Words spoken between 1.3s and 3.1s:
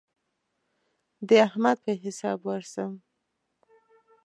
احمد په حساب ورسم.